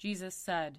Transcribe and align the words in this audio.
Jesus 0.00 0.34
said, 0.34 0.78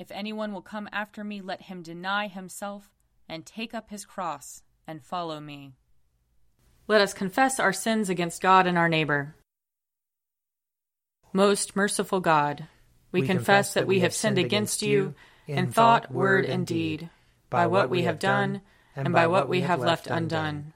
If 0.00 0.10
anyone 0.10 0.52
will 0.52 0.62
come 0.62 0.88
after 0.90 1.22
me, 1.22 1.40
let 1.40 1.62
him 1.62 1.80
deny 1.80 2.26
himself 2.26 2.90
and 3.28 3.46
take 3.46 3.72
up 3.72 3.88
his 3.88 4.04
cross 4.04 4.64
and 4.84 5.00
follow 5.00 5.38
me. 5.38 5.74
Let 6.88 7.00
us 7.00 7.14
confess 7.14 7.60
our 7.60 7.72
sins 7.72 8.10
against 8.10 8.42
God 8.42 8.66
and 8.66 8.76
our 8.76 8.88
neighbor. 8.88 9.36
Most 11.32 11.76
merciful 11.76 12.18
God, 12.18 12.66
we, 13.12 13.20
we 13.20 13.26
confess, 13.28 13.44
confess 13.44 13.74
that 13.74 13.86
we 13.86 14.00
have 14.00 14.12
sinned 14.12 14.38
against 14.38 14.82
you 14.82 15.14
in 15.46 15.70
thought, 15.70 16.10
word, 16.10 16.44
and 16.44 16.66
deed, 16.66 17.10
by 17.50 17.68
what 17.68 17.88
we 17.88 18.02
have 18.02 18.18
done 18.18 18.62
and 18.96 19.12
by 19.12 19.28
what 19.28 19.48
we 19.48 19.60
have 19.60 19.78
left 19.78 20.08
undone. 20.08 20.72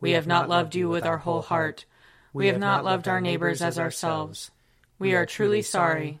We 0.00 0.12
have 0.12 0.26
not 0.26 0.48
loved 0.48 0.74
you 0.74 0.88
with 0.88 1.04
our 1.04 1.18
whole 1.18 1.42
heart. 1.42 1.84
We 2.32 2.46
have 2.46 2.58
not 2.58 2.82
loved 2.82 3.08
our 3.08 3.20
neighbors 3.20 3.60
as 3.60 3.78
ourselves. 3.78 4.50
We 4.98 5.14
are 5.14 5.26
truly 5.26 5.60
sorry, 5.60 6.20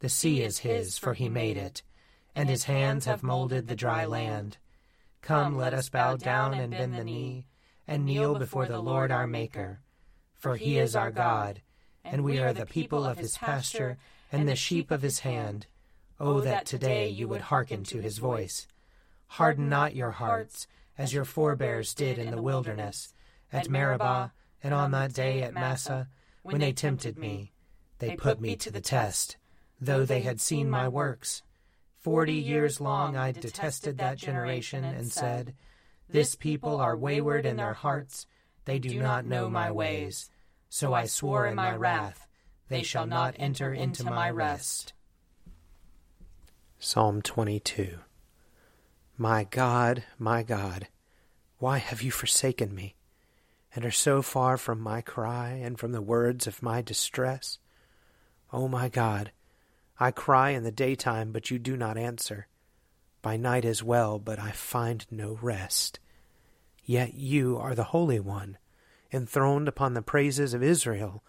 The 0.00 0.08
sea 0.08 0.42
is 0.42 0.58
his, 0.58 0.96
for 0.96 1.14
he 1.14 1.28
made 1.28 1.56
it, 1.56 1.82
and 2.34 2.48
his 2.48 2.64
hands 2.64 3.06
have 3.06 3.22
molded 3.22 3.66
the 3.66 3.74
dry 3.74 4.04
land. 4.04 4.58
Come, 5.22 5.56
let 5.56 5.74
us 5.74 5.88
bow 5.88 6.16
down 6.16 6.54
and 6.54 6.70
bend 6.70 6.94
the 6.94 7.04
knee, 7.04 7.46
and 7.86 8.04
kneel 8.04 8.38
before 8.38 8.66
the 8.66 8.78
Lord 8.78 9.10
our 9.10 9.26
Maker. 9.26 9.80
For 10.34 10.56
he 10.56 10.78
is 10.78 10.94
our 10.94 11.10
God, 11.10 11.62
and 12.04 12.22
we 12.22 12.38
are 12.38 12.52
the 12.52 12.66
people 12.66 13.04
of 13.04 13.18
his 13.18 13.36
pasture 13.36 13.98
and 14.30 14.48
the 14.48 14.54
sheep 14.54 14.90
of 14.90 15.02
his 15.02 15.20
hand. 15.20 15.66
Oh, 16.20 16.40
that 16.40 16.66
today 16.66 17.08
you 17.08 17.26
would 17.28 17.42
hearken 17.42 17.82
to 17.84 18.00
his 18.00 18.18
voice. 18.18 18.68
Harden 19.26 19.68
not 19.68 19.96
your 19.96 20.12
hearts, 20.12 20.66
as 20.96 21.12
your 21.12 21.24
forebears 21.24 21.94
did 21.94 22.18
in 22.18 22.30
the 22.30 22.42
wilderness, 22.42 23.12
at 23.52 23.68
Meribah, 23.68 24.32
and 24.62 24.74
on 24.74 24.90
that 24.92 25.12
day 25.12 25.42
at 25.42 25.54
Massah, 25.54 26.08
when 26.42 26.60
they 26.60 26.72
tempted 26.72 27.18
me. 27.18 27.52
They 27.98 28.16
put 28.16 28.40
me 28.40 28.56
to 28.56 28.70
the 28.70 28.80
test, 28.80 29.36
though 29.80 30.04
they 30.04 30.20
had 30.20 30.40
seen 30.40 30.68
my 30.70 30.88
works. 30.88 31.42
Forty 31.98 32.34
years 32.34 32.80
long 32.80 33.16
I 33.16 33.32
detested 33.32 33.98
that 33.98 34.16
generation, 34.16 34.84
and 34.84 35.10
said, 35.10 35.54
This 36.08 36.34
people 36.34 36.80
are 36.80 36.96
wayward 36.96 37.44
in 37.44 37.56
their 37.56 37.74
hearts, 37.74 38.26
they 38.64 38.78
do 38.78 39.00
not 39.00 39.26
know 39.26 39.48
my 39.48 39.70
ways. 39.70 40.30
So 40.68 40.94
I 40.94 41.06
swore 41.06 41.46
in 41.46 41.54
my 41.54 41.74
wrath, 41.74 42.26
they 42.68 42.82
shall 42.82 43.06
not 43.06 43.34
enter 43.38 43.72
into 43.72 44.04
my 44.04 44.30
rest. 44.30 44.92
Psalm 46.78 47.22
22 47.22 47.98
My 49.16 49.44
God, 49.44 50.04
my 50.18 50.42
God, 50.42 50.88
why 51.58 51.78
have 51.78 52.02
you 52.02 52.10
forsaken 52.10 52.74
me, 52.74 52.94
and 53.74 53.84
are 53.84 53.90
so 53.90 54.22
far 54.22 54.56
from 54.56 54.80
my 54.80 55.00
cry 55.00 55.48
and 55.50 55.78
from 55.78 55.92
the 55.92 56.02
words 56.02 56.46
of 56.46 56.62
my 56.62 56.82
distress? 56.82 57.58
O 58.52 58.62
oh 58.62 58.68
my 58.68 58.88
God, 58.88 59.32
I 60.00 60.12
cry 60.12 60.50
in 60.50 60.62
the 60.62 60.70
daytime, 60.70 61.32
but 61.32 61.50
you 61.50 61.58
do 61.58 61.76
not 61.76 61.98
answer. 61.98 62.46
By 63.20 63.36
night 63.36 63.64
as 63.64 63.82
well, 63.82 64.18
but 64.18 64.38
I 64.38 64.52
find 64.52 65.04
no 65.10 65.38
rest. 65.42 65.98
Yet 66.84 67.14
you 67.14 67.58
are 67.58 67.74
the 67.74 67.84
Holy 67.84 68.20
One, 68.20 68.58
enthroned 69.12 69.66
upon 69.66 69.94
the 69.94 70.02
praises 70.02 70.54
of 70.54 70.62
Israel. 70.62 71.24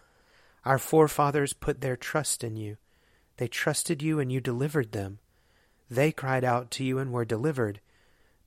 Our 0.64 0.78
forefathers 0.78 1.52
put 1.52 1.80
their 1.80 1.96
trust 1.96 2.44
in 2.44 2.56
you. 2.56 2.76
They 3.38 3.48
trusted 3.48 4.02
you 4.02 4.20
and 4.20 4.30
you 4.30 4.40
delivered 4.40 4.92
them. 4.92 5.18
They 5.90 6.12
cried 6.12 6.44
out 6.44 6.70
to 6.72 6.84
you 6.84 6.98
and 6.98 7.12
were 7.12 7.24
delivered. 7.24 7.80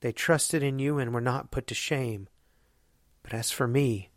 They 0.00 0.12
trusted 0.12 0.62
in 0.62 0.78
you 0.78 0.98
and 0.98 1.12
were 1.12 1.20
not 1.20 1.50
put 1.50 1.66
to 1.66 1.74
shame. 1.74 2.28
But 3.22 3.34
as 3.34 3.50
for 3.50 3.68
me, 3.68 4.10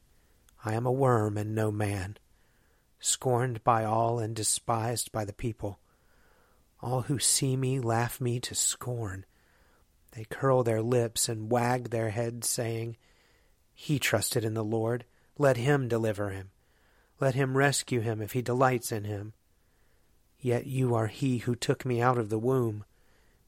I 0.63 0.73
am 0.73 0.85
a 0.85 0.91
worm 0.91 1.37
and 1.37 1.53
no 1.53 1.71
man, 1.71 2.17
scorned 2.99 3.63
by 3.63 3.83
all 3.83 4.19
and 4.19 4.35
despised 4.35 5.11
by 5.11 5.25
the 5.25 5.33
people. 5.33 5.79
All 6.87 7.01
who 7.01 7.19
see 7.19 7.57
me 7.57 7.81
laugh 7.81 8.21
me 8.21 8.39
to 8.39 8.55
scorn. 8.55 9.25
They 10.13 10.23
curl 10.23 10.63
their 10.63 10.81
lips 10.81 11.27
and 11.27 11.51
wag 11.51 11.89
their 11.89 12.11
heads, 12.11 12.47
saying, 12.47 12.95
He 13.73 13.99
trusted 13.99 14.45
in 14.45 14.53
the 14.53 14.63
Lord. 14.63 15.03
Let 15.37 15.57
him 15.57 15.89
deliver 15.89 16.29
him. 16.29 16.51
Let 17.19 17.35
him 17.35 17.57
rescue 17.57 17.99
him 17.99 18.21
if 18.21 18.31
he 18.31 18.41
delights 18.41 18.93
in 18.93 19.03
him. 19.03 19.33
Yet 20.39 20.65
you 20.65 20.95
are 20.95 21.07
he 21.07 21.39
who 21.39 21.55
took 21.55 21.85
me 21.85 22.01
out 22.01 22.17
of 22.17 22.29
the 22.29 22.39
womb 22.39 22.85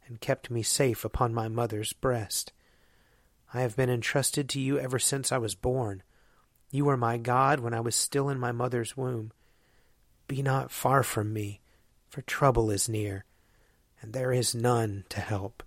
and 0.05 0.19
kept 0.19 0.51
me 0.51 0.61
safe 0.61 1.05
upon 1.05 1.33
my 1.33 1.47
mother's 1.47 1.93
breast. 1.93 2.51
I 3.53 3.61
have 3.61 3.77
been 3.77 3.89
entrusted 3.89 4.49
to 4.49 4.59
you 4.59 4.77
ever 4.77 4.99
since 4.99 5.31
I 5.31 5.37
was 5.37 5.55
born. 5.55 6.03
You 6.71 6.83
were 6.83 6.97
my 6.97 7.17
God 7.17 7.61
when 7.61 7.73
I 7.73 7.79
was 7.79 7.95
still 7.95 8.27
in 8.27 8.37
my 8.37 8.51
mother's 8.51 8.97
womb. 8.97 9.31
Be 10.27 10.41
not 10.41 10.71
far 10.71 11.03
from 11.03 11.31
me, 11.31 11.61
for 12.09 12.21
trouble 12.23 12.69
is 12.69 12.89
near, 12.89 13.23
and 14.01 14.13
there 14.13 14.31
is 14.31 14.55
none 14.55 15.05
to 15.09 15.19
help. 15.19 15.63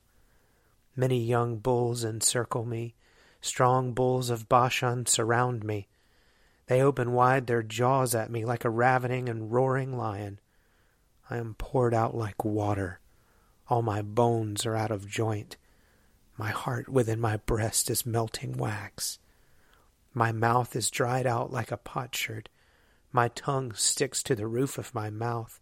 Many 0.94 1.18
young 1.18 1.58
bulls 1.58 2.04
encircle 2.04 2.64
me, 2.64 2.94
strong 3.40 3.92
bulls 3.92 4.30
of 4.30 4.48
Bashan 4.48 5.06
surround 5.06 5.64
me. 5.64 5.88
They 6.66 6.82
open 6.82 7.12
wide 7.12 7.46
their 7.46 7.62
jaws 7.62 8.14
at 8.14 8.30
me 8.30 8.44
like 8.44 8.64
a 8.64 8.70
ravening 8.70 9.28
and 9.28 9.52
roaring 9.52 9.96
lion. 9.96 10.38
I 11.28 11.38
am 11.38 11.54
poured 11.54 11.94
out 11.94 12.14
like 12.14 12.44
water. 12.44 13.00
All 13.68 13.82
my 13.82 14.02
bones 14.02 14.66
are 14.66 14.76
out 14.76 14.90
of 14.90 15.08
joint. 15.08 15.56
My 16.36 16.50
heart 16.50 16.88
within 16.88 17.20
my 17.20 17.38
breast 17.38 17.88
is 17.88 18.04
melting 18.04 18.56
wax. 18.56 19.18
My 20.12 20.30
mouth 20.30 20.76
is 20.76 20.90
dried 20.90 21.26
out 21.26 21.50
like 21.50 21.70
a 21.70 21.76
potsherd. 21.78 22.50
My 23.12 23.28
tongue 23.28 23.72
sticks 23.72 24.22
to 24.24 24.34
the 24.34 24.46
roof 24.46 24.76
of 24.76 24.94
my 24.94 25.08
mouth. 25.08 25.58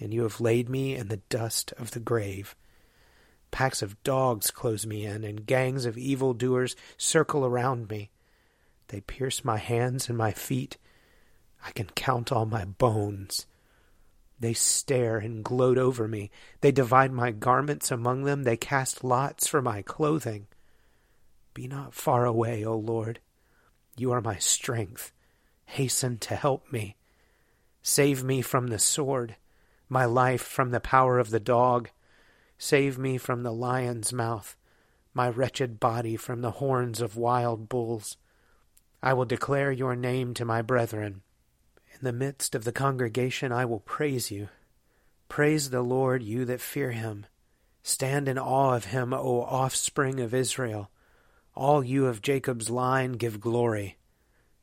And 0.00 0.12
you 0.12 0.22
have 0.22 0.40
laid 0.40 0.68
me 0.68 0.96
in 0.96 1.08
the 1.08 1.22
dust 1.28 1.72
of 1.78 1.92
the 1.92 2.00
grave. 2.00 2.56
Packs 3.50 3.82
of 3.82 4.02
dogs 4.02 4.50
close 4.50 4.84
me 4.84 5.06
in, 5.06 5.22
and 5.22 5.46
gangs 5.46 5.84
of 5.86 5.96
evil 5.96 6.34
doers 6.34 6.74
circle 6.96 7.44
around 7.44 7.88
me. 7.88 8.10
They 8.88 9.00
pierce 9.00 9.44
my 9.44 9.58
hands 9.58 10.08
and 10.08 10.18
my 10.18 10.32
feet. 10.32 10.76
I 11.64 11.70
can 11.70 11.86
count 11.94 12.32
all 12.32 12.46
my 12.46 12.64
bones. 12.64 13.46
They 14.40 14.52
stare 14.52 15.18
and 15.18 15.44
gloat 15.44 15.78
over 15.78 16.08
me. 16.08 16.30
They 16.60 16.72
divide 16.72 17.12
my 17.12 17.30
garments 17.30 17.90
among 17.90 18.24
them. 18.24 18.42
They 18.42 18.56
cast 18.56 19.04
lots 19.04 19.46
for 19.46 19.62
my 19.62 19.82
clothing. 19.82 20.48
Be 21.54 21.68
not 21.68 21.94
far 21.94 22.24
away, 22.24 22.64
O 22.64 22.76
Lord. 22.76 23.20
You 23.96 24.10
are 24.12 24.20
my 24.20 24.36
strength. 24.38 25.12
Hasten 25.66 26.18
to 26.18 26.34
help 26.34 26.70
me. 26.72 26.96
Save 27.82 28.24
me 28.24 28.42
from 28.42 28.66
the 28.66 28.78
sword, 28.78 29.36
my 29.94 30.04
life 30.04 30.42
from 30.42 30.72
the 30.72 30.80
power 30.80 31.20
of 31.20 31.30
the 31.30 31.38
dog. 31.38 31.88
Save 32.58 32.98
me 32.98 33.16
from 33.16 33.44
the 33.44 33.52
lion's 33.52 34.12
mouth, 34.12 34.56
my 35.14 35.28
wretched 35.28 35.78
body 35.78 36.16
from 36.16 36.42
the 36.42 36.50
horns 36.50 37.00
of 37.00 37.16
wild 37.16 37.68
bulls. 37.68 38.16
I 39.00 39.12
will 39.12 39.24
declare 39.24 39.70
your 39.70 39.94
name 39.94 40.34
to 40.34 40.44
my 40.44 40.62
brethren. 40.62 41.22
In 41.92 42.00
the 42.02 42.12
midst 42.12 42.56
of 42.56 42.64
the 42.64 42.72
congregation 42.72 43.52
I 43.52 43.66
will 43.66 43.78
praise 43.78 44.32
you. 44.32 44.48
Praise 45.28 45.70
the 45.70 45.82
Lord, 45.82 46.24
you 46.24 46.44
that 46.46 46.60
fear 46.60 46.90
him. 46.90 47.26
Stand 47.84 48.28
in 48.28 48.36
awe 48.36 48.74
of 48.74 48.86
him, 48.86 49.14
O 49.14 49.42
offspring 49.42 50.18
of 50.18 50.34
Israel. 50.34 50.90
All 51.54 51.84
you 51.84 52.06
of 52.06 52.20
Jacob's 52.20 52.68
line 52.68 53.12
give 53.12 53.40
glory. 53.40 53.98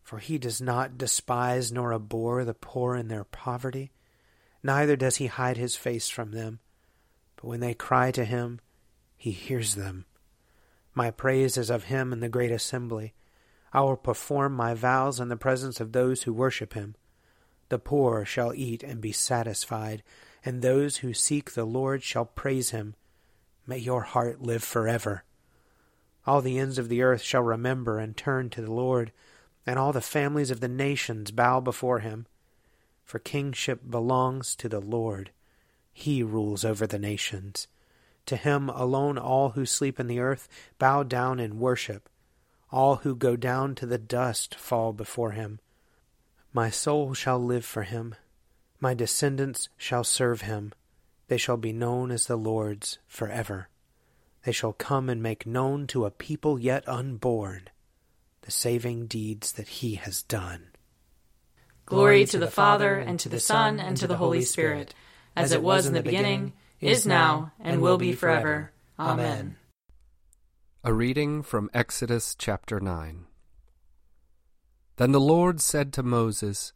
For 0.04 0.19
he 0.19 0.38
does 0.38 0.60
not 0.62 0.98
despise 0.98 1.72
nor 1.72 1.94
abhor 1.94 2.44
the 2.44 2.54
poor 2.54 2.98
in 2.98 3.07
their 3.07 3.24
poverty, 3.24 3.94
neither 4.63 4.96
does 4.96 5.18
he 5.18 5.28
hide 5.28 5.58
his 5.58 5.75
face 5.75 6.10
from 6.10 6.31
them. 6.31 6.60
But 7.36 7.46
when 7.46 7.60
they 7.60 7.74
cry 7.74 8.12
to 8.12 8.25
him, 8.25 8.60
he 9.18 9.31
hears 9.31 9.75
them. 9.75 10.06
My 10.94 11.12
praise 11.12 11.58
is 11.58 11.69
of 11.69 11.86
him 11.86 12.12
in 12.12 12.19
the 12.19 12.30
great 12.30 12.52
assembly. 12.52 13.13
I 13.74 13.81
will 13.81 13.96
perform 13.96 14.54
my 14.54 14.74
vows 14.74 15.19
in 15.19 15.30
the 15.30 15.38
presence 15.38 15.80
of 15.80 15.92
those 15.92 16.24
who 16.24 16.34
worship 16.34 16.74
him. 16.74 16.96
The 17.69 17.80
poor 17.80 18.25
shall 18.25 18.54
eat 18.54 18.84
and 18.84 19.00
be 19.00 19.13
satisfied, 19.13 20.04
and 20.44 20.62
those 20.62 20.98
who 20.98 21.13
seek 21.13 21.52
the 21.52 21.63
Lord 21.63 22.04
shall 22.04 22.25
praise 22.25 22.72
him. 22.72 22.96
May 23.66 23.78
your 23.78 24.02
heart 24.02 24.42
live 24.42 24.63
forever. 24.63 25.24
All 26.25 26.42
the 26.42 26.60
ends 26.60 26.78
of 26.78 26.90
the 26.90 27.02
earth 27.02 27.22
shall 27.22 27.42
remember 27.42 27.98
and 27.98 28.18
turn 28.18 28.50
to 28.50 28.62
the 28.62 28.72
Lord, 28.72 29.13
and 29.66 29.80
all 29.80 29.94
the 29.94 30.02
families 30.02 30.52
of 30.52 30.60
the 30.60 30.68
nations 30.68 31.31
bow 31.31 31.62
before 31.62 32.00
him. 32.00 32.28
For 33.12 33.19
kingship 33.19 33.81
belongs 33.90 34.56
to 34.56 34.69
the 34.69 34.80
Lord. 34.80 35.31
He 35.92 36.24
rules 36.24 36.63
over 36.63 36.88
the 36.88 36.98
nations. 36.98 37.68
To 38.28 38.38
him 38.38 38.69
alone 38.69 39.18
all 39.18 39.50
who 39.50 39.66
sleep 39.66 40.00
in 40.00 40.08
the 40.08 40.22
earth 40.22 40.48
bow 40.80 41.04
down 41.04 41.38
in 41.38 41.60
worship. 41.60 42.08
All 42.72 42.96
who 42.96 43.13
go 43.13 43.36
down 43.36 43.75
to 43.75 43.86
the 43.86 43.98
dust 43.98 44.56
fall 44.56 44.94
before 44.94 45.31
him. 45.31 45.60
My 46.54 46.69
soul 46.69 47.13
shall 47.13 47.38
live 47.38 47.66
for 47.66 47.84
him. 47.84 48.16
My 48.80 48.94
descendants 48.94 49.68
shall 49.75 50.06
serve 50.06 50.44
him. 50.44 50.72
They 51.28 51.38
shall 51.38 51.58
be 51.58 51.74
known 51.74 52.12
as 52.12 52.28
the 52.28 52.38
Lord's 52.38 52.98
forever. 53.10 53.68
They 54.46 54.54
shall 54.54 54.72
come 54.72 55.10
and 55.10 55.22
make 55.22 55.46
known 55.46 55.86
to 55.88 56.06
a 56.06 56.12
people 56.12 56.58
yet 56.58 56.88
unborn 56.88 57.63
the 58.44 58.52
saving 58.52 59.08
deeds 59.08 59.52
that 59.52 59.68
he 59.68 59.96
has 59.96 60.24
done. 60.24 60.70
Glory 61.91 62.23
to 62.23 62.39
the 62.39 62.47
Father, 62.47 62.95
and 62.95 63.19
to 63.19 63.27
the 63.27 63.38
Son, 63.38 63.77
and 63.77 63.97
to 63.97 64.07
the 64.07 64.15
Holy 64.15 64.43
Spirit, 64.43 64.95
as 65.35 65.51
it 65.51 65.61
was 65.61 65.85
in 65.85 65.93
the 65.93 66.01
beginning, 66.01 66.53
is 66.79 67.05
now, 67.05 67.51
and 67.59 67.81
will 67.81 67.97
be 67.97 68.13
forever. 68.13 68.71
Amen. 68.97 69.57
A 70.85 70.93
reading 70.93 71.43
from 71.43 71.69
Exodus 71.73 72.33
chapter 72.33 72.79
9. 72.79 73.25
Then 74.95 75.11
the 75.11 75.19
Lord 75.19 75.59
said 75.59 75.91
to 75.91 76.01
Moses, 76.01 76.71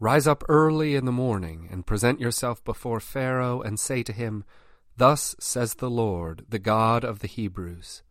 Rise 0.00 0.26
up 0.26 0.42
early 0.48 0.96
in 0.96 1.04
the 1.04 1.12
morning, 1.12 1.68
and 1.70 1.86
present 1.86 2.18
yourself 2.18 2.64
before 2.64 2.98
Pharaoh, 2.98 3.62
and 3.62 3.78
say 3.78 4.02
to 4.02 4.12
him, 4.12 4.42
Thus 4.96 5.36
says 5.38 5.74
the 5.74 5.88
Lord, 5.88 6.44
the 6.48 6.58
God 6.58 7.04
of 7.04 7.20
the 7.20 7.28
Hebrews 7.28 8.02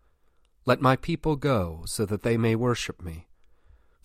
Let 0.66 0.80
my 0.80 0.96
people 0.96 1.36
go, 1.36 1.82
so 1.86 2.06
that 2.06 2.24
they 2.24 2.38
may 2.38 2.56
worship 2.56 3.02
me. 3.04 3.28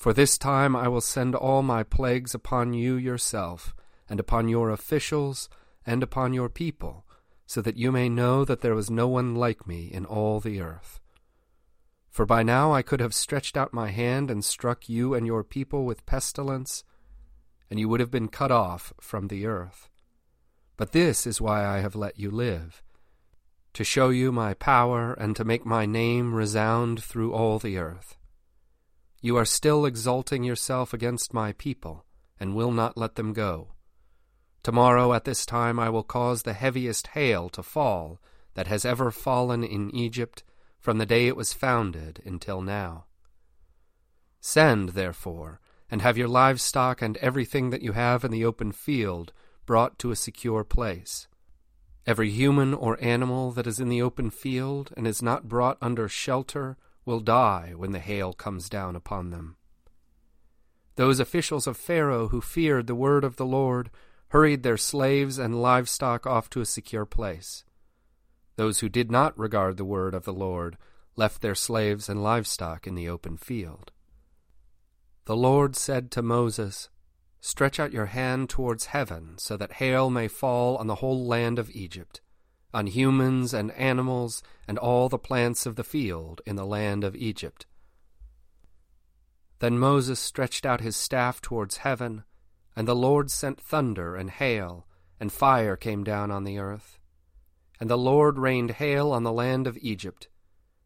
For 0.00 0.14
this 0.14 0.38
time 0.38 0.75
I 0.75 0.88
will 0.88 1.02
send 1.02 1.35
all 1.35 1.61
my 1.61 1.82
plagues 1.82 2.35
upon 2.35 2.73
you 2.73 2.94
yourself, 2.94 3.75
and 4.08 4.19
upon 4.19 4.49
your 4.49 4.70
officials, 4.70 5.50
and 5.85 6.02
upon 6.02 6.32
your 6.32 6.49
people, 6.49 7.05
so 7.44 7.61
that 7.61 7.76
you 7.76 7.93
may 7.93 8.08
know 8.08 8.47
that 8.47 8.62
there 8.62 8.75
was 8.75 8.91
no 8.91 9.06
one 9.08 9.35
like 9.35 9.67
me 9.67 9.91
in 9.93 10.06
all 10.06 10.41
the 10.41 10.58
earth. 10.58 11.00
For 12.08 12.25
by 12.25 12.43
now 12.43 12.73
I 12.73 12.81
could 12.81 13.00
have 13.00 13.12
stretched 13.12 13.58
out 13.58 13.75
my 13.75 13.91
hand 13.91 14.31
and 14.31 14.43
struck 14.43 14.88
you 14.88 15.12
and 15.12 15.26
your 15.26 15.44
people 15.44 15.85
with 15.85 16.06
pestilence, 16.06 16.82
and 17.69 17.79
you 17.79 17.87
would 17.91 18.00
have 18.00 18.11
been 18.11 18.29
cut 18.29 18.50
off 18.50 18.94
from 19.02 19.29
the 19.29 19.44
earth. 19.44 19.91
But 20.79 20.93
this 20.93 21.26
is 21.26 21.43
why 21.43 21.67
I 21.67 21.81
have 21.81 21.94
let 21.94 22.19
you 22.19 22.31
live, 22.31 22.82
to 23.75 23.85
show 23.85 24.08
you 24.08 24.32
my 24.32 24.55
power 24.55 25.12
and 25.12 25.37
to 25.37 25.44
make 25.44 25.67
my 25.67 25.85
name 25.85 26.32
resound 26.32 27.05
through 27.05 27.35
all 27.35 27.58
the 27.58 27.76
earth. 27.76 28.17
You 29.21 29.37
are 29.37 29.45
still 29.45 29.85
exalting 29.85 30.45
yourself 30.45 30.95
against 30.95 31.35
my 31.35 31.53
people, 31.53 32.05
and 32.39 32.55
will 32.55 32.73
not 32.73 32.97
let 32.97 33.17
them 33.17 33.33
go. 33.33 33.69
Tomorrow 34.63 35.13
at 35.13 35.25
this 35.25 35.45
time 35.45 35.79
I 35.79 35.91
will 35.91 36.03
cause 36.03 36.43
the 36.43 36.53
heaviest 36.53 37.09
hail 37.09 37.49
to 37.51 37.63
fall 37.63 38.21
that 38.55 38.67
has 38.67 38.85
ever 38.85 39.11
fallen 39.11 39.63
in 39.63 39.95
Egypt 39.95 40.43
from 40.79 40.99
the 40.99 41.07
day 41.07 41.27
it 41.27 41.37
was 41.37 41.53
founded 41.53 42.23
until 42.25 42.63
now. 42.63 43.05
Send, 44.41 44.91
therefore, 44.91 45.61
and 45.91 46.01
have 46.01 46.17
your 46.17 46.29
livestock 46.29 47.03
and 47.03 47.17
everything 47.19 47.71
that 47.71 47.83
you 47.83 47.93
have 47.93 48.25
in 48.25 48.31
the 48.31 48.45
open 48.45 48.73
field 48.73 49.33
brought 49.67 49.99
to 49.99 50.11
a 50.11 50.17
secure 50.17 50.65
place. 50.65 51.29
Every 52.07 52.31
human 52.31 52.73
or 52.73 53.03
animal 53.03 53.51
that 53.53 53.67
is 53.67 53.79
in 53.79 53.91
the 53.91 54.01
open 54.01 54.31
field 54.31 54.93
and 54.97 55.07
is 55.07 55.23
not 55.23 55.49
brought 55.49 55.77
under 55.83 56.09
shelter 56.09 56.79
will 57.11 57.19
die 57.19 57.73
when 57.77 57.91
the 57.91 57.99
hail 57.99 58.33
comes 58.33 58.69
down 58.69 58.95
upon 58.95 59.31
them. 59.31 59.57
Those 60.95 61.19
officials 61.19 61.67
of 61.67 61.77
Pharaoh 61.77 62.29
who 62.29 62.41
feared 62.41 62.87
the 62.87 62.95
word 62.95 63.25
of 63.25 63.35
the 63.35 63.45
Lord 63.45 63.91
hurried 64.29 64.62
their 64.62 64.77
slaves 64.77 65.37
and 65.37 65.61
livestock 65.61 66.25
off 66.25 66.49
to 66.51 66.61
a 66.61 66.65
secure 66.65 67.05
place. 67.05 67.65
Those 68.55 68.79
who 68.79 68.89
did 68.89 69.11
not 69.11 69.37
regard 69.37 69.77
the 69.77 69.85
word 69.85 70.15
of 70.15 70.25
the 70.25 70.33
Lord 70.33 70.79
left 71.17 71.43
their 71.43 71.57
slaves 71.57 72.09
and 72.09 72.23
livestock 72.23 72.87
in 72.87 72.95
the 72.95 73.09
open 73.09 73.37
field. 73.37 73.91
The 75.25 75.37
Lord 75.37 75.75
said 75.75 76.12
to 76.12 76.23
Moses, 76.23 76.91
Stretch 77.41 77.81
out 77.81 77.93
your 77.93 78.07
hand 78.07 78.49
towards 78.49 78.87
heaven, 78.87 79.35
so 79.37 79.57
that 79.57 79.73
hail 79.73 80.11
may 80.11 80.29
fall 80.29 80.77
on 80.77 80.87
the 80.87 80.97
whole 80.97 81.27
land 81.27 81.59
of 81.59 81.71
Egypt, 81.71 82.21
on 82.73 82.87
humans 82.87 83.53
and 83.53 83.73
animals, 83.73 84.43
and 84.69 84.79
all 84.79 85.09
the 85.09 85.19
plants 85.19 85.67
of 85.67 85.77
the 85.77 85.85
field 85.85 86.41
in 86.47 86.57
the 86.57 86.67
land 86.67 87.05
of 87.05 87.17
Egypt. 87.17 87.67
Then 89.59 89.79
Moses 89.79 90.19
stretched 90.19 90.65
out 90.65 90.81
his 90.81 90.97
staff 90.97 91.41
towards 91.41 91.79
heaven, 91.79 92.25
and 92.75 92.87
the 92.87 92.97
Lord 92.97 93.31
sent 93.31 93.61
thunder 93.61 94.17
and 94.17 94.31
hail, 94.31 94.87
and 95.19 95.33
fire 95.33 95.77
came 95.77 96.05
down 96.05 96.31
on 96.31 96.45
the 96.45 96.59
earth. 96.59 96.99
And 97.79 97.91
the 97.91 97.99
Lord 97.99 98.39
rained 98.39 98.73
hail 98.73 99.13
on 99.13 99.23
the 99.23 99.33
land 99.33 99.67
of 99.67 99.79
Egypt. 99.81 100.29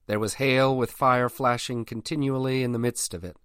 There 0.06 0.20
was 0.20 0.34
hail 0.34 0.76
with 0.76 0.90
fire 0.90 1.28
flashing 1.28 1.84
continually 1.84 2.62
in 2.62 2.72
the 2.72 2.78
midst 2.78 3.14
of 3.14 3.24
it 3.24 3.36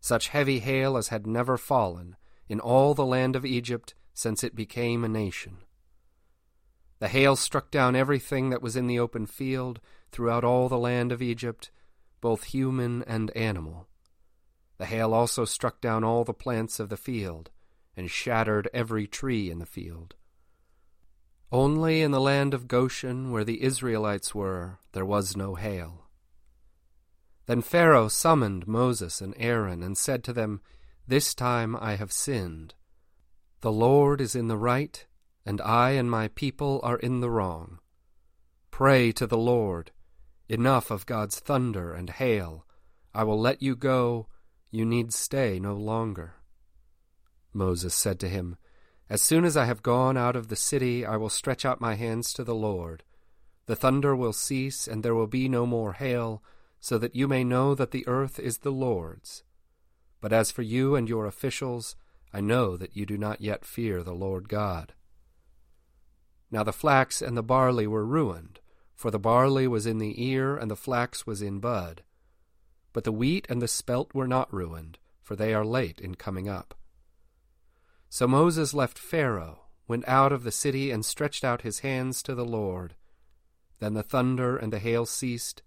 such 0.00 0.28
heavy 0.28 0.60
hail 0.60 0.96
as 0.96 1.08
had 1.08 1.26
never 1.26 1.56
fallen 1.58 2.16
in 2.48 2.58
all 2.58 2.94
the 2.94 3.06
land 3.06 3.36
of 3.36 3.44
Egypt 3.44 3.94
since 4.14 4.42
it 4.42 4.56
became 4.56 5.04
a 5.04 5.08
nation. 5.08 5.58
The 7.00 7.08
hail 7.08 7.34
struck 7.34 7.70
down 7.70 7.96
everything 7.96 8.50
that 8.50 8.62
was 8.62 8.76
in 8.76 8.86
the 8.86 8.98
open 8.98 9.26
field 9.26 9.80
throughout 10.12 10.44
all 10.44 10.68
the 10.68 10.78
land 10.78 11.12
of 11.12 11.22
Egypt, 11.22 11.70
both 12.20 12.44
human 12.44 13.02
and 13.04 13.30
animal. 13.36 13.88
The 14.76 14.86
hail 14.86 15.12
also 15.12 15.44
struck 15.44 15.80
down 15.80 16.04
all 16.04 16.24
the 16.24 16.34
plants 16.34 16.78
of 16.78 16.90
the 16.90 16.96
field, 16.96 17.50
and 17.96 18.10
shattered 18.10 18.68
every 18.72 19.06
tree 19.06 19.50
in 19.50 19.58
the 19.58 19.66
field. 19.66 20.14
Only 21.50 22.02
in 22.02 22.12
the 22.12 22.20
land 22.20 22.54
of 22.54 22.68
Goshen, 22.68 23.32
where 23.32 23.44
the 23.44 23.62
Israelites 23.62 24.34
were, 24.34 24.78
there 24.92 25.04
was 25.04 25.36
no 25.36 25.54
hail. 25.56 26.06
Then 27.46 27.62
Pharaoh 27.62 28.08
summoned 28.08 28.68
Moses 28.68 29.20
and 29.20 29.34
Aaron 29.36 29.82
and 29.82 29.98
said 29.98 30.22
to 30.24 30.32
them, 30.32 30.60
This 31.08 31.34
time 31.34 31.74
I 31.76 31.96
have 31.96 32.12
sinned. 32.12 32.74
The 33.62 33.72
Lord 33.72 34.20
is 34.20 34.36
in 34.36 34.48
the 34.48 34.56
right, 34.56 35.04
and 35.50 35.60
I 35.62 35.90
and 35.98 36.08
my 36.08 36.28
people 36.28 36.78
are 36.84 36.98
in 36.98 37.18
the 37.18 37.28
wrong. 37.28 37.80
Pray 38.70 39.10
to 39.10 39.26
the 39.26 39.36
Lord. 39.36 39.90
Enough 40.48 40.92
of 40.92 41.06
God's 41.06 41.40
thunder 41.40 41.92
and 41.92 42.08
hail. 42.08 42.64
I 43.12 43.24
will 43.24 43.40
let 43.40 43.60
you 43.60 43.74
go. 43.74 44.28
You 44.70 44.84
need 44.84 45.12
stay 45.12 45.58
no 45.58 45.74
longer. 45.74 46.34
Moses 47.52 47.96
said 47.96 48.20
to 48.20 48.28
him, 48.28 48.58
As 49.08 49.22
soon 49.22 49.44
as 49.44 49.56
I 49.56 49.64
have 49.64 49.82
gone 49.82 50.16
out 50.16 50.36
of 50.36 50.46
the 50.46 50.54
city, 50.54 51.04
I 51.04 51.16
will 51.16 51.28
stretch 51.28 51.64
out 51.64 51.80
my 51.80 51.96
hands 51.96 52.32
to 52.34 52.44
the 52.44 52.54
Lord. 52.54 53.02
The 53.66 53.74
thunder 53.74 54.14
will 54.14 54.32
cease, 54.32 54.86
and 54.86 55.02
there 55.02 55.16
will 55.16 55.26
be 55.26 55.48
no 55.48 55.66
more 55.66 55.94
hail 55.94 56.44
so 56.78 56.96
that 56.96 57.16
you 57.16 57.26
may 57.26 57.42
know 57.42 57.74
that 57.74 57.90
the 57.90 58.06
earth 58.06 58.38
is 58.38 58.58
the 58.58 58.70
Lord's. 58.70 59.42
But 60.20 60.32
as 60.32 60.52
for 60.52 60.62
you 60.62 60.94
and 60.94 61.08
your 61.08 61.26
officials, 61.26 61.96
I 62.32 62.40
know 62.40 62.76
that 62.76 62.96
you 62.96 63.04
do 63.04 63.18
not 63.18 63.40
yet 63.40 63.64
fear 63.64 64.04
the 64.04 64.14
Lord 64.14 64.48
God. 64.48 64.94
Now 66.50 66.64
the 66.64 66.72
flax 66.72 67.22
and 67.22 67.36
the 67.36 67.42
barley 67.42 67.86
were 67.86 68.04
ruined, 68.04 68.60
for 68.94 69.10
the 69.10 69.18
barley 69.18 69.68
was 69.68 69.86
in 69.86 69.98
the 69.98 70.22
ear 70.22 70.56
and 70.56 70.70
the 70.70 70.76
flax 70.76 71.26
was 71.26 71.40
in 71.40 71.60
bud. 71.60 72.02
But 72.92 73.04
the 73.04 73.12
wheat 73.12 73.46
and 73.48 73.62
the 73.62 73.68
spelt 73.68 74.12
were 74.14 74.26
not 74.26 74.52
ruined, 74.52 74.98
for 75.22 75.36
they 75.36 75.54
are 75.54 75.64
late 75.64 76.00
in 76.00 76.16
coming 76.16 76.48
up. 76.48 76.74
So 78.08 78.26
Moses 78.26 78.74
left 78.74 78.98
Pharaoh, 78.98 79.66
went 79.86 80.06
out 80.08 80.32
of 80.32 80.42
the 80.42 80.50
city, 80.50 80.90
and 80.90 81.04
stretched 81.04 81.44
out 81.44 81.62
his 81.62 81.80
hands 81.80 82.22
to 82.24 82.34
the 82.34 82.44
Lord. 82.44 82.96
Then 83.78 83.94
the 83.94 84.02
thunder 84.02 84.56
and 84.56 84.72
the 84.72 84.80
hail 84.80 85.06
ceased, 85.06 85.62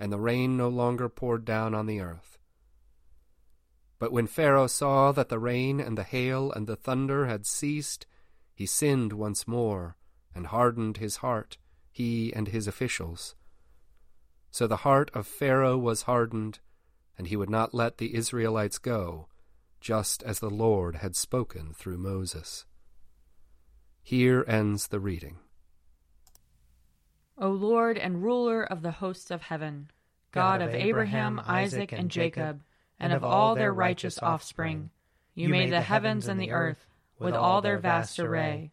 and 0.00 0.10
the 0.10 0.18
rain 0.18 0.56
no 0.56 0.68
longer 0.68 1.10
poured 1.10 1.44
down 1.44 1.74
on 1.74 1.86
the 1.86 2.00
earth. 2.00 2.38
But 3.98 4.10
when 4.10 4.26
Pharaoh 4.26 4.66
saw 4.66 5.12
that 5.12 5.28
the 5.28 5.38
rain 5.38 5.78
and 5.78 5.96
the 5.96 6.02
hail 6.02 6.50
and 6.50 6.66
the 6.66 6.74
thunder 6.74 7.26
had 7.26 7.46
ceased, 7.46 8.06
he 8.54 8.66
sinned 8.66 9.12
once 9.12 9.46
more, 9.46 9.96
and 10.34 10.46
hardened 10.46 10.96
his 10.96 11.16
heart, 11.16 11.58
he 11.90 12.32
and 12.34 12.48
his 12.48 12.66
officials. 12.66 13.34
So 14.50 14.66
the 14.66 14.78
heart 14.78 15.10
of 15.14 15.26
Pharaoh 15.26 15.78
was 15.78 16.02
hardened, 16.02 16.58
and 17.16 17.26
he 17.26 17.36
would 17.36 17.50
not 17.50 17.74
let 17.74 17.98
the 17.98 18.14
Israelites 18.14 18.78
go, 18.78 19.28
just 19.80 20.22
as 20.22 20.40
the 20.40 20.50
Lord 20.50 20.96
had 20.96 21.16
spoken 21.16 21.72
through 21.74 21.98
Moses. 21.98 22.66
Here 24.02 24.44
ends 24.46 24.88
the 24.88 25.00
reading. 25.00 25.38
O 27.38 27.48
Lord 27.48 27.98
and 27.98 28.22
ruler 28.22 28.62
of 28.62 28.82
the 28.82 28.90
hosts 28.90 29.30
of 29.30 29.42
heaven, 29.42 29.90
God 30.32 30.60
of 30.62 30.74
Abraham, 30.74 31.40
Isaac, 31.44 31.92
and 31.92 32.10
Jacob, 32.10 32.62
and 32.98 33.12
of 33.12 33.24
all 33.24 33.54
their 33.54 33.72
righteous 33.72 34.18
offspring, 34.22 34.90
you 35.34 35.48
made 35.48 35.72
the 35.72 35.80
heavens 35.80 36.28
and 36.28 36.40
the 36.40 36.52
earth 36.52 36.86
with 37.18 37.34
all 37.34 37.60
their 37.62 37.78
vast 37.78 38.18
array. 38.18 38.70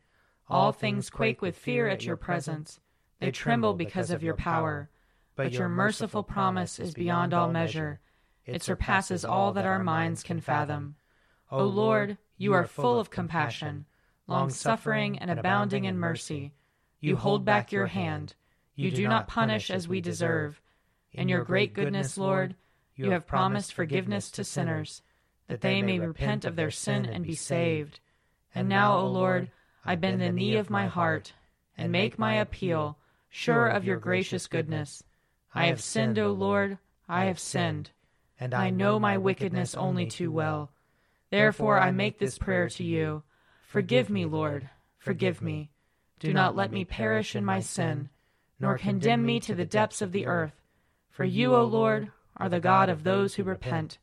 All 0.49 0.71
things 0.71 1.09
quake 1.09 1.41
with 1.41 1.57
fear 1.57 1.87
at 1.87 2.03
your 2.03 2.17
presence. 2.17 2.79
They 3.19 3.31
tremble 3.31 3.73
because 3.73 4.09
of 4.09 4.23
your 4.23 4.35
power. 4.35 4.89
But 5.35 5.53
your 5.53 5.69
merciful 5.69 6.23
promise 6.23 6.79
is 6.79 6.93
beyond 6.93 7.33
all 7.33 7.49
measure. 7.49 7.99
It 8.45 8.63
surpasses 8.63 9.23
all 9.23 9.53
that 9.53 9.65
our 9.65 9.83
minds 9.83 10.23
can 10.23 10.41
fathom. 10.41 10.95
O 11.51 11.63
Lord, 11.65 12.17
you 12.37 12.53
are 12.53 12.65
full 12.65 12.99
of 12.99 13.09
compassion, 13.09 13.85
long 14.27 14.49
suffering 14.49 15.19
and 15.19 15.29
abounding 15.29 15.85
in 15.85 15.97
mercy. 15.97 16.53
You 16.99 17.15
hold 17.15 17.45
back 17.45 17.71
your 17.71 17.87
hand. 17.87 18.35
You 18.75 18.91
do 18.91 19.07
not 19.07 19.27
punish 19.27 19.69
as 19.69 19.87
we 19.87 20.01
deserve. 20.01 20.61
In 21.11 21.29
your 21.29 21.43
great 21.43 21.73
goodness, 21.73 22.17
Lord, 22.17 22.55
you 22.95 23.11
have 23.11 23.27
promised 23.27 23.73
forgiveness 23.73 24.31
to 24.31 24.43
sinners, 24.43 25.01
that 25.47 25.61
they 25.61 25.81
may 25.81 25.99
repent 25.99 26.43
of 26.43 26.55
their 26.55 26.71
sin 26.71 27.05
and 27.05 27.25
be 27.25 27.35
saved. 27.35 27.99
And 28.53 28.67
now, 28.67 28.97
O 28.97 29.07
Lord, 29.07 29.51
I 29.85 29.95
bend 29.95 30.21
the 30.21 30.31
knee 30.31 30.55
of 30.55 30.69
my 30.69 30.87
heart 30.87 31.33
and 31.77 31.91
make 31.91 32.19
my 32.19 32.35
appeal, 32.35 32.97
sure 33.29 33.67
of 33.67 33.85
your 33.85 33.97
gracious 33.97 34.47
goodness. 34.47 35.03
I 35.53 35.67
have 35.67 35.81
sinned, 35.81 36.19
O 36.19 36.31
Lord, 36.31 36.77
I 37.07 37.25
have 37.25 37.39
sinned, 37.39 37.91
and 38.39 38.53
I 38.53 38.69
know 38.69 38.99
my 38.99 39.17
wickedness 39.17 39.75
only 39.75 40.05
too 40.05 40.31
well. 40.31 40.71
Therefore 41.29 41.79
I 41.79 41.91
make 41.91 42.19
this 42.19 42.37
prayer 42.37 42.69
to 42.69 42.83
you. 42.83 43.23
Forgive 43.61 44.09
me, 44.09 44.25
Lord, 44.25 44.69
forgive 44.97 45.41
me. 45.41 45.69
Do 46.19 46.33
not 46.33 46.55
let 46.55 46.71
me 46.71 46.83
perish 46.85 47.35
in 47.35 47.45
my 47.45 47.61
sin, 47.61 48.09
nor 48.59 48.77
condemn 48.77 49.25
me 49.25 49.39
to 49.41 49.55
the 49.55 49.65
depths 49.65 50.01
of 50.01 50.11
the 50.11 50.25
earth. 50.25 50.59
For 51.09 51.23
you, 51.23 51.55
O 51.55 51.63
Lord, 51.63 52.11
are 52.35 52.49
the 52.49 52.59
God 52.59 52.89
of 52.89 53.03
those 53.03 53.35
who 53.35 53.43
repent, 53.43 53.97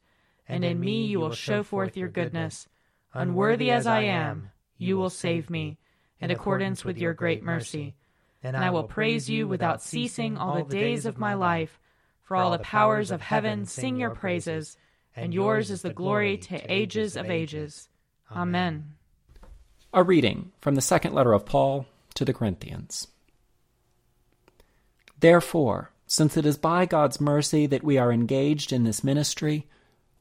and 0.49 0.65
in 0.65 0.81
me 0.81 1.05
you 1.05 1.21
will 1.21 1.33
show 1.33 1.63
forth 1.63 1.97
your 1.97 2.09
goodness. 2.09 2.69
Unworthy 3.13 3.71
as 3.71 3.87
I 3.87 4.03
am, 4.03 4.51
you 4.79 4.97
will 4.97 5.11
save 5.11 5.51
me, 5.51 5.79
in 6.21 6.31
accordance 6.31 6.85
with 6.85 6.99
your 6.99 7.15
great 7.15 7.43
mercy. 7.43 7.95
And 8.43 8.57
I 8.57 8.71
will 8.71 8.85
praise 8.85 9.29
you 9.29 9.49
without 9.49 9.83
ceasing 9.83 10.37
all 10.37 10.63
the 10.63 10.77
days 10.77 11.07
of 11.07 11.19
my 11.19 11.35
life. 11.35 11.79
For 12.23 12.37
all 12.37 12.51
the 12.51 12.59
powers 12.59 13.11
of 13.11 13.21
heaven 13.21 13.67
sing 13.67 13.97
your 13.97 14.11
praises, 14.11 14.77
and 15.15 15.33
yours 15.33 15.71
is 15.71 15.83
the 15.83 15.93
glory 15.93 16.37
to 16.39 16.73
ages 16.73 17.17
of 17.17 17.31
ages. 17.31 17.89
Amen. 18.31 18.95
A 19.93 20.03
reading 20.03 20.53
from 20.61 20.75
the 20.75 20.81
second 20.81 21.15
letter 21.15 21.33
of 21.33 21.47
Paul 21.47 21.87
to 22.15 22.25
the 22.25 22.35
Corinthians. 22.35 23.09
Therefore, 25.21 25.91
since 26.07 26.37
it 26.37 26.45
is 26.45 26.59
by 26.59 26.87
God's 26.87 27.21
mercy 27.21 27.67
that 27.67 27.85
we 27.85 27.97
are 27.99 28.13
engaged 28.13 28.73
in 28.73 28.85
this 28.85 29.03
ministry, 29.03 29.67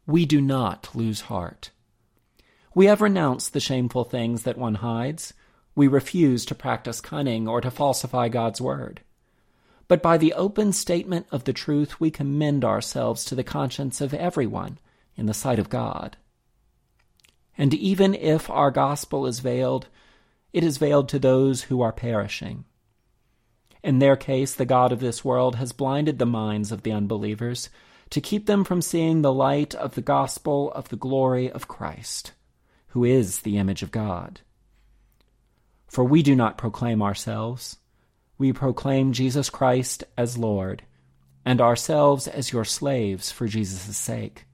we 0.08 0.26
do 0.26 0.40
not 0.40 0.90
lose 0.94 1.22
heart. 1.22 1.72
We 2.76 2.88
have 2.88 3.00
renounced 3.00 3.54
the 3.54 3.62
shameful 3.62 4.04
things 4.04 4.44
that 4.44 4.58
one 4.58 4.76
hides. 4.76 5.34
We 5.76 5.88
refuse 5.88 6.44
to 6.46 6.56
practice 6.56 7.00
cunning 7.00 7.48
or 7.48 7.62
to 7.62 7.72
falsify 7.72 8.28
God's 8.28 8.60
word. 8.60 9.00
But 9.88 10.04
by 10.04 10.18
the 10.18 10.34
open 10.34 10.74
statement 10.74 11.26
of 11.32 11.46
the 11.46 11.54
truth, 11.54 12.02
we 12.02 12.12
commend 12.12 12.66
ourselves 12.66 13.24
to 13.26 13.36
the 13.36 13.46
conscience 13.46 14.02
of 14.02 14.14
everyone 14.14 14.78
in 15.16 15.26
the 15.26 15.34
sight 15.34 15.58
of 15.58 15.70
God. 15.70 16.18
And 17.58 17.74
even 17.74 18.14
if 18.14 18.50
our 18.50 18.72
gospel 18.72 19.26
is 19.26 19.40
veiled, 19.40 19.88
it 20.52 20.66
is 20.66 20.78
veiled 20.78 21.08
to 21.10 21.20
those 21.20 21.64
who 21.64 21.82
are 21.82 21.94
perishing. 21.94 22.66
In 23.84 24.00
their 24.00 24.18
case, 24.18 24.54
the 24.54 24.66
God 24.66 24.92
of 24.92 25.00
this 25.00 25.24
world 25.24 25.56
has 25.56 25.72
blinded 25.72 26.20
the 26.20 26.26
minds 26.26 26.74
of 26.74 26.84
the 26.84 26.92
unbelievers 26.92 27.70
to 28.10 28.20
keep 28.20 28.48
them 28.48 28.66
from 28.66 28.82
seeing 28.82 29.22
the 29.22 29.32
light 29.32 29.74
of 29.76 29.96
the 29.96 30.02
gospel 30.02 30.74
of 30.74 30.90
the 30.90 30.98
glory 30.98 31.50
of 31.50 31.70
Christ 31.70 32.34
who 32.96 33.04
is 33.04 33.42
the 33.42 33.58
image 33.58 33.84
of 33.84 33.92
God. 33.92 34.40
For 35.86 36.06
we 36.06 36.24
do 36.24 36.34
not 36.34 36.58
proclaim 36.58 37.02
ourselves, 37.02 37.76
we 38.38 38.54
proclaim 38.54 39.12
Jesus 39.12 39.50
Christ 39.50 40.06
as 40.18 40.38
Lord, 40.38 40.84
and 41.44 41.60
ourselves 41.60 42.26
as 42.26 42.54
your 42.54 42.64
slaves 42.64 43.34
for 43.34 43.48
Jesus' 43.48 43.98
sake. 43.98 44.46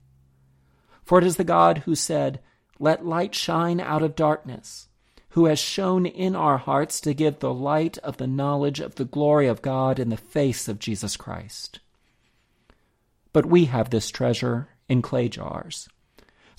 For 1.04 1.20
it 1.20 1.24
is 1.24 1.36
the 1.36 1.44
God 1.44 1.84
who 1.86 1.94
said, 1.94 2.40
Let 2.80 3.06
light 3.06 3.36
shine 3.36 3.80
out 3.80 4.02
of 4.02 4.16
darkness, 4.16 4.88
who 5.30 5.46
has 5.46 5.60
shone 5.60 6.08
in 6.08 6.36
our 6.36 6.58
hearts 6.58 7.00
to 7.02 7.14
give 7.14 7.38
the 7.38 7.54
light 7.54 8.00
of 8.00 8.18
the 8.18 8.26
knowledge 8.26 8.80
of 8.80 8.96
the 8.96 9.06
glory 9.06 9.46
of 9.46 9.62
God 9.62 10.00
in 10.00 10.10
the 10.10 10.18
face 10.18 10.68
of 10.68 10.80
Jesus 10.80 11.16
Christ. 11.16 11.80
But 13.34 13.46
we 13.46 13.66
have 13.66 13.92
this 13.92 14.10
treasure 14.10 14.70
in 14.90 15.04
clay 15.04 15.30
jars 15.30 15.88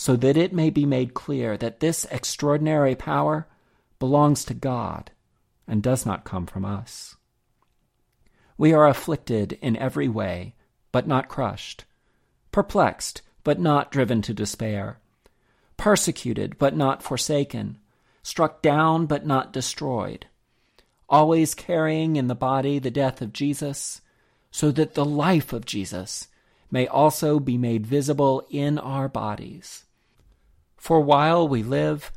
so 0.02 0.16
that 0.16 0.36
it 0.36 0.52
may 0.52 0.68
be 0.68 0.84
made 0.84 1.14
clear 1.14 1.56
that 1.56 1.78
this 1.78 2.04
extraordinary 2.10 2.96
power 2.96 3.46
belongs 4.00 4.44
to 4.44 4.52
God 4.52 5.12
and 5.68 5.80
does 5.80 6.04
not 6.04 6.24
come 6.24 6.44
from 6.44 6.64
us. 6.64 7.14
We 8.58 8.72
are 8.72 8.88
afflicted 8.88 9.52
in 9.62 9.76
every 9.76 10.08
way, 10.08 10.56
but 10.90 11.06
not 11.06 11.28
crushed, 11.28 11.84
perplexed, 12.50 13.22
but 13.44 13.60
not 13.60 13.92
driven 13.92 14.22
to 14.22 14.34
despair, 14.34 14.98
persecuted, 15.76 16.58
but 16.58 16.74
not 16.74 17.04
forsaken, 17.04 17.78
struck 18.24 18.60
down, 18.60 19.06
but 19.06 19.24
not 19.24 19.52
destroyed, 19.52 20.26
always 21.08 21.54
carrying 21.54 22.16
in 22.16 22.26
the 22.26 22.34
body 22.34 22.80
the 22.80 22.90
death 22.90 23.22
of 23.22 23.32
Jesus, 23.32 24.00
so 24.50 24.72
that 24.72 24.94
the 24.94 25.04
life 25.04 25.52
of 25.52 25.64
Jesus 25.64 26.26
may 26.72 26.88
also 26.88 27.38
be 27.38 27.56
made 27.56 27.86
visible 27.86 28.44
in 28.50 28.80
our 28.80 29.08
bodies. 29.08 29.84
For 30.82 31.00
while 31.00 31.46
we 31.46 31.62
live, 31.62 32.10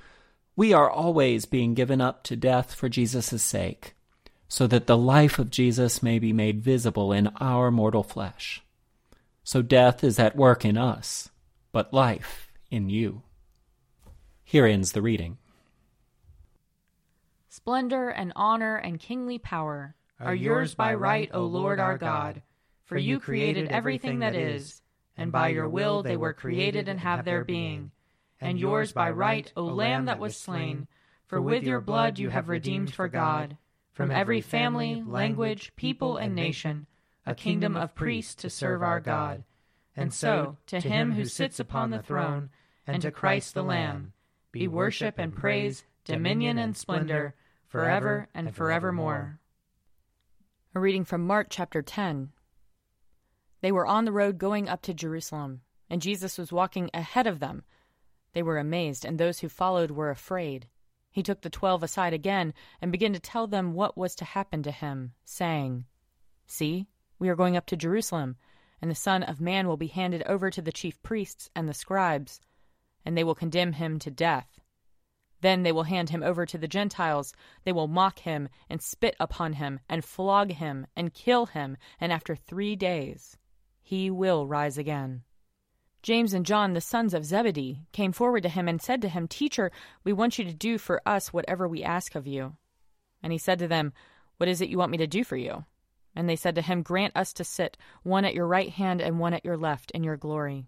we 0.55 0.73
are 0.73 0.89
always 0.89 1.45
being 1.45 1.75
given 1.75 2.01
up 2.01 2.23
to 2.23 2.35
death 2.35 2.73
for 2.73 2.89
Jesus' 2.89 3.43
sake, 3.43 3.93
so 4.47 4.65
that 4.65 4.87
the 4.87 4.97
life 4.97 5.37
of 5.37 5.51
Jesus 5.51 6.01
may 6.01 6.17
be 6.17 6.33
made 6.33 6.63
visible 6.63 7.11
in 7.13 7.27
our 7.39 7.69
mortal 7.69 8.01
flesh. 8.01 8.63
So 9.43 9.61
death 9.61 10.03
is 10.03 10.17
at 10.17 10.35
work 10.35 10.65
in 10.65 10.79
us, 10.79 11.29
but 11.71 11.93
life 11.93 12.51
in 12.71 12.89
you. 12.89 13.21
Here 14.43 14.65
ends 14.65 14.93
the 14.93 15.03
reading. 15.03 15.37
Splendor 17.47 18.09
and 18.09 18.33
honor 18.35 18.77
and 18.77 18.99
kingly 18.99 19.37
power 19.37 19.93
are 20.19 20.33
yours 20.33 20.73
by 20.73 20.95
right, 20.95 21.29
O 21.35 21.45
Lord 21.45 21.79
our 21.79 21.99
God, 21.99 22.41
for 22.85 22.97
you 22.97 23.19
created 23.19 23.67
everything 23.67 24.19
that 24.19 24.33
is, 24.33 24.81
and 25.15 25.31
by 25.31 25.49
your 25.49 25.69
will 25.69 26.01
they 26.01 26.17
were 26.17 26.33
created 26.33 26.87
and 26.87 26.99
have 26.99 27.25
their 27.25 27.43
being 27.43 27.91
and 28.41 28.59
yours 28.59 28.91
by 28.91 29.09
right, 29.09 29.51
O 29.55 29.63
Lamb 29.63 30.05
that 30.05 30.19
was 30.19 30.37
slain. 30.37 30.87
For 31.25 31.41
with 31.41 31.63
your 31.63 31.81
blood 31.81 32.19
you 32.19 32.29
have 32.29 32.49
redeemed 32.49 32.93
for 32.93 33.07
God, 33.07 33.57
from 33.93 34.11
every 34.11 34.41
family, 34.41 35.03
language, 35.05 35.71
people, 35.75 36.17
and 36.17 36.35
nation, 36.35 36.85
a 37.25 37.33
kingdom 37.33 37.75
of 37.75 37.95
priests 37.95 38.35
to 38.35 38.49
serve 38.49 38.83
our 38.83 38.99
God. 38.99 39.43
And 39.95 40.13
so, 40.13 40.57
to 40.67 40.79
him 40.79 41.13
who 41.13 41.25
sits 41.25 41.59
upon 41.59 41.89
the 41.89 42.01
throne, 42.01 42.49
and 42.85 43.01
to 43.01 43.11
Christ 43.11 43.53
the 43.53 43.63
Lamb, 43.63 44.13
be 44.51 44.67
worship 44.67 45.17
and 45.17 45.35
praise, 45.35 45.85
dominion 46.03 46.57
and 46.57 46.77
splendor, 46.77 47.33
forever 47.67 48.27
and 48.33 48.53
forevermore. 48.53 49.39
A 50.75 50.79
reading 50.79 51.05
from 51.05 51.25
Mark 51.25 51.47
chapter 51.49 51.81
10. 51.81 52.29
They 53.61 53.71
were 53.71 53.87
on 53.87 54.05
the 54.05 54.11
road 54.11 54.37
going 54.37 54.69
up 54.69 54.81
to 54.83 54.93
Jerusalem, 54.93 55.61
and 55.89 56.01
Jesus 56.01 56.37
was 56.37 56.51
walking 56.51 56.89
ahead 56.93 57.25
of 57.25 57.39
them 57.39 57.63
they 58.35 58.43
were 58.43 58.57
amazed, 58.57 59.05
and 59.05 59.17
those 59.17 59.39
who 59.39 59.47
followed 59.47 59.91
were 59.91 60.09
afraid. 60.09 60.67
He 61.09 61.23
took 61.23 61.39
the 61.39 61.49
twelve 61.49 61.81
aside 61.83 62.11
again 62.11 62.53
and 62.81 62.91
began 62.91 63.13
to 63.13 63.19
tell 63.19 63.47
them 63.47 63.73
what 63.73 63.97
was 63.97 64.13
to 64.15 64.25
happen 64.25 64.61
to 64.63 64.71
him, 64.71 65.13
saying, 65.23 65.85
See, 66.45 66.87
we 67.17 67.29
are 67.29 67.35
going 67.37 67.55
up 67.55 67.65
to 67.67 67.77
Jerusalem, 67.77 68.35
and 68.81 68.91
the 68.91 68.95
Son 68.95 69.23
of 69.23 69.39
Man 69.39 69.69
will 69.69 69.77
be 69.77 69.87
handed 69.87 70.21
over 70.23 70.51
to 70.51 70.61
the 70.61 70.73
chief 70.73 71.01
priests 71.01 71.49
and 71.55 71.69
the 71.69 71.73
scribes, 71.73 72.41
and 73.05 73.17
they 73.17 73.23
will 73.23 73.35
condemn 73.35 73.71
him 73.71 73.99
to 73.99 74.11
death. 74.11 74.59
Then 75.39 75.63
they 75.63 75.71
will 75.71 75.83
hand 75.83 76.09
him 76.09 76.21
over 76.21 76.45
to 76.45 76.57
the 76.57 76.67
Gentiles. 76.67 77.33
They 77.63 77.71
will 77.71 77.87
mock 77.87 78.19
him, 78.19 78.49
and 78.69 78.81
spit 78.81 79.15
upon 79.17 79.53
him, 79.53 79.79
and 79.87 80.03
flog 80.03 80.51
him, 80.51 80.87
and 80.93 81.13
kill 81.13 81.45
him, 81.45 81.77
and 82.01 82.11
after 82.11 82.35
three 82.35 82.75
days 82.75 83.37
he 83.81 84.11
will 84.11 84.45
rise 84.45 84.77
again. 84.77 85.23
James 86.05 86.35
and 86.35 86.45
John, 86.45 86.73
the 86.73 86.81
sons 86.81 87.15
of 87.15 87.25
Zebedee, 87.25 87.81
came 87.91 88.11
forward 88.11 88.43
to 88.43 88.49
him 88.49 88.67
and 88.67 88.79
said 88.79 89.01
to 89.01 89.09
him, 89.09 89.27
Teacher, 89.27 89.71
we 90.03 90.13
want 90.13 90.37
you 90.37 90.45
to 90.45 90.53
do 90.53 90.77
for 90.77 91.01
us 91.03 91.33
whatever 91.33 91.67
we 91.67 91.81
ask 91.81 92.13
of 92.13 92.27
you. 92.27 92.57
And 93.23 93.33
he 93.33 93.39
said 93.39 93.57
to 93.57 93.67
them, 93.67 93.91
What 94.37 94.47
is 94.47 94.61
it 94.61 94.69
you 94.69 94.77
want 94.77 94.91
me 94.91 94.99
to 94.99 95.07
do 95.07 95.23
for 95.23 95.35
you? 95.35 95.65
And 96.15 96.29
they 96.29 96.35
said 96.35 96.53
to 96.53 96.61
him, 96.61 96.83
Grant 96.83 97.17
us 97.17 97.33
to 97.33 97.43
sit, 97.43 97.75
one 98.03 98.23
at 98.23 98.35
your 98.35 98.45
right 98.45 98.69
hand 98.69 99.01
and 99.01 99.17
one 99.17 99.33
at 99.33 99.43
your 99.43 99.57
left, 99.57 99.89
in 99.95 100.03
your 100.03 100.15
glory. 100.15 100.67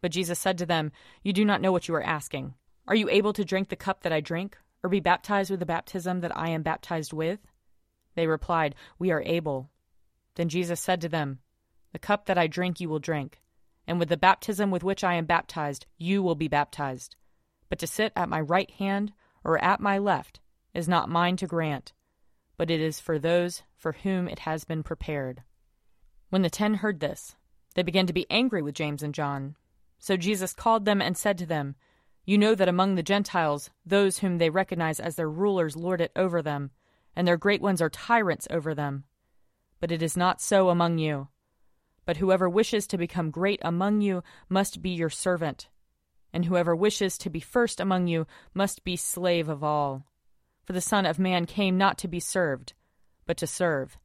But 0.00 0.10
Jesus 0.10 0.38
said 0.38 0.56
to 0.56 0.64
them, 0.64 0.90
You 1.22 1.34
do 1.34 1.44
not 1.44 1.60
know 1.60 1.70
what 1.70 1.86
you 1.86 1.94
are 1.94 2.02
asking. 2.02 2.54
Are 2.88 2.96
you 2.96 3.10
able 3.10 3.34
to 3.34 3.44
drink 3.44 3.68
the 3.68 3.76
cup 3.76 4.04
that 4.04 4.12
I 4.14 4.20
drink, 4.22 4.56
or 4.82 4.88
be 4.88 5.00
baptized 5.00 5.50
with 5.50 5.60
the 5.60 5.66
baptism 5.66 6.20
that 6.20 6.34
I 6.34 6.48
am 6.48 6.62
baptized 6.62 7.12
with? 7.12 7.40
They 8.14 8.26
replied, 8.26 8.74
We 8.98 9.10
are 9.10 9.22
able. 9.26 9.68
Then 10.36 10.48
Jesus 10.48 10.80
said 10.80 11.02
to 11.02 11.10
them, 11.10 11.40
The 11.92 11.98
cup 11.98 12.24
that 12.24 12.38
I 12.38 12.46
drink 12.46 12.80
you 12.80 12.88
will 12.88 13.00
drink, 13.00 13.41
and 13.86 13.98
with 13.98 14.08
the 14.08 14.16
baptism 14.16 14.70
with 14.70 14.84
which 14.84 15.04
I 15.04 15.14
am 15.14 15.26
baptized 15.26 15.86
you 15.98 16.22
will 16.22 16.34
be 16.34 16.48
baptized. 16.48 17.16
But 17.68 17.78
to 17.80 17.86
sit 17.86 18.12
at 18.14 18.28
my 18.28 18.40
right 18.40 18.70
hand 18.72 19.12
or 19.44 19.62
at 19.62 19.80
my 19.80 19.98
left 19.98 20.40
is 20.74 20.88
not 20.88 21.08
mine 21.08 21.36
to 21.38 21.46
grant, 21.46 21.92
but 22.56 22.70
it 22.70 22.80
is 22.80 23.00
for 23.00 23.18
those 23.18 23.62
for 23.76 23.92
whom 23.92 24.28
it 24.28 24.40
has 24.40 24.64
been 24.64 24.82
prepared. 24.82 25.42
When 26.30 26.42
the 26.42 26.50
ten 26.50 26.74
heard 26.74 27.00
this, 27.00 27.36
they 27.74 27.82
began 27.82 28.06
to 28.06 28.12
be 28.12 28.26
angry 28.30 28.62
with 28.62 28.74
James 28.74 29.02
and 29.02 29.14
John. 29.14 29.56
So 29.98 30.16
Jesus 30.16 30.54
called 30.54 30.84
them 30.84 31.00
and 31.00 31.16
said 31.16 31.38
to 31.38 31.46
them, 31.46 31.76
You 32.24 32.38
know 32.38 32.54
that 32.54 32.68
among 32.68 32.94
the 32.94 33.02
Gentiles, 33.02 33.70
those 33.84 34.18
whom 34.18 34.38
they 34.38 34.50
recognize 34.50 35.00
as 35.00 35.16
their 35.16 35.30
rulers 35.30 35.76
lord 35.76 36.00
it 36.00 36.12
over 36.16 36.42
them, 36.42 36.70
and 37.14 37.26
their 37.26 37.36
great 37.36 37.60
ones 37.60 37.82
are 37.82 37.90
tyrants 37.90 38.46
over 38.50 38.74
them. 38.74 39.04
But 39.80 39.92
it 39.92 40.02
is 40.02 40.16
not 40.16 40.40
so 40.40 40.68
among 40.70 40.98
you. 40.98 41.28
But 42.04 42.16
whoever 42.16 42.48
wishes 42.48 42.86
to 42.88 42.98
become 42.98 43.30
great 43.30 43.60
among 43.62 44.00
you 44.00 44.22
must 44.48 44.82
be 44.82 44.90
your 44.90 45.10
servant, 45.10 45.68
and 46.32 46.44
whoever 46.44 46.74
wishes 46.74 47.16
to 47.18 47.30
be 47.30 47.40
first 47.40 47.78
among 47.78 48.08
you 48.08 48.26
must 48.54 48.84
be 48.84 48.96
slave 48.96 49.48
of 49.48 49.62
all. 49.62 50.06
For 50.64 50.72
the 50.72 50.80
Son 50.80 51.06
of 51.06 51.18
Man 51.18 51.46
came 51.46 51.78
not 51.78 51.98
to 51.98 52.08
be 52.08 52.20
served, 52.20 52.72
but 53.26 53.36
to 53.38 53.46
serve, 53.46 53.98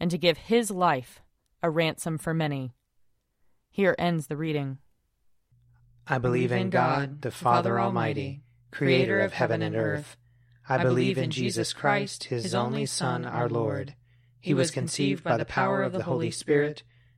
and 0.00 0.10
to 0.10 0.18
give 0.18 0.38
his 0.38 0.70
life 0.70 1.20
a 1.62 1.70
ransom 1.70 2.18
for 2.18 2.34
many. 2.34 2.74
Here 3.70 3.94
ends 3.98 4.26
the 4.26 4.36
reading. 4.36 4.78
I 6.06 6.18
believe 6.18 6.52
in 6.52 6.70
God, 6.70 7.22
the 7.22 7.30
Father 7.30 7.80
Almighty, 7.80 8.42
creator 8.70 9.20
of 9.20 9.32
heaven 9.32 9.62
and 9.62 9.74
earth. 9.74 10.16
I 10.68 10.82
believe 10.82 11.18
in 11.18 11.30
Jesus 11.30 11.72
Christ, 11.72 12.24
his 12.24 12.54
only 12.54 12.86
Son, 12.86 13.24
our 13.24 13.48
Lord. 13.48 13.94
He 14.40 14.54
was 14.54 14.70
conceived 14.70 15.22
by 15.22 15.36
the 15.36 15.44
power 15.44 15.82
of 15.82 15.92
the 15.92 16.04
Holy 16.04 16.30
Spirit 16.30 16.82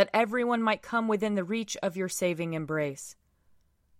that 0.00 0.08
everyone 0.14 0.62
might 0.62 0.80
come 0.80 1.08
within 1.08 1.34
the 1.34 1.44
reach 1.44 1.76
of 1.82 1.94
your 1.94 2.08
saving 2.08 2.54
embrace. 2.54 3.16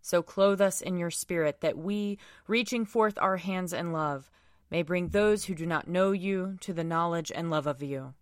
So 0.00 0.22
clothe 0.22 0.62
us 0.62 0.80
in 0.80 0.96
your 0.96 1.10
spirit, 1.10 1.60
that 1.60 1.76
we, 1.76 2.16
reaching 2.46 2.86
forth 2.86 3.18
our 3.20 3.36
hands 3.36 3.74
in 3.74 3.92
love, 3.92 4.30
may 4.70 4.80
bring 4.80 5.08
those 5.08 5.44
who 5.44 5.54
do 5.54 5.66
not 5.66 5.88
know 5.88 6.12
you 6.12 6.56
to 6.62 6.72
the 6.72 6.84
knowledge 6.84 7.30
and 7.34 7.50
love 7.50 7.66
of 7.66 7.82
you. 7.82 8.14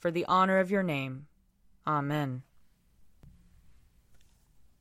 For 0.00 0.10
the 0.10 0.24
honor 0.24 0.58
of 0.58 0.72
your 0.72 0.82
name. 0.82 1.28
Amen. 1.86 2.42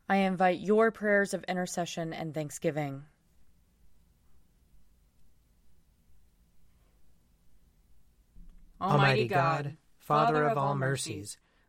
I 0.09 0.15
invite 0.15 0.59
your 0.59 0.89
prayers 0.89 1.35
of 1.35 1.43
intercession 1.43 2.13
and 2.13 2.33
thanksgiving. 2.33 3.03
Almighty 8.81 9.27
God, 9.27 9.77
Father 9.99 10.45
of 10.45 10.57
all 10.57 10.73
mercies, 10.73 11.37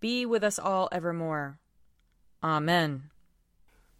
be 0.00 0.26
with 0.26 0.44
us 0.44 0.58
all 0.58 0.88
evermore. 0.92 1.58
Amen. 2.42 3.10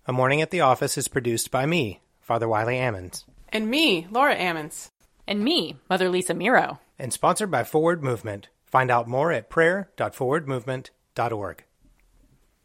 A 0.07 0.13
Morning 0.13 0.41
at 0.41 0.51
the 0.51 0.61
Office 0.61 0.97
is 0.97 1.09
produced 1.09 1.51
by 1.51 1.67
me, 1.67 2.01
Father 2.21 2.49
Wiley 2.49 2.77
Ammons. 2.77 3.25
And 3.49 3.69
me, 3.69 4.07
Laura 4.11 4.37
Ammons. 4.37 4.91
And 5.27 5.43
me, 5.43 5.77
Mother 5.91 6.09
Lisa 6.09 6.35
Meirow. 6.35 6.79
And 6.99 7.13
sponsored 7.13 7.51
by 7.51 7.65
Forward 7.65 8.05
Movement. 8.05 8.49
Find 8.67 8.91
out 8.91 9.09
more 9.09 9.33
at 9.33 9.51
prayer.forwardmovement.org. 9.51 11.65